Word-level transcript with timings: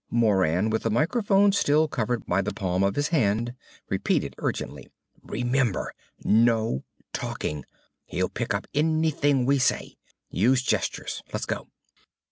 Moran, 0.09 0.71
with 0.71 0.81
the 0.81 0.89
microphone 0.89 1.51
still 1.51 1.87
covered 1.87 2.25
by 2.25 2.41
the 2.41 2.51
palm 2.55 2.81
of 2.81 2.95
his 2.95 3.09
hand, 3.09 3.53
repeated 3.87 4.33
urgently; 4.39 4.87
"Remember, 5.21 5.93
no 6.23 6.83
talking! 7.13 7.65
He'll 8.05 8.27
pick 8.27 8.51
up 8.55 8.65
anything 8.73 9.45
we 9.45 9.59
say. 9.59 9.97
Use 10.31 10.63
gestures. 10.63 11.21
Let's 11.31 11.45
go!" 11.45 11.67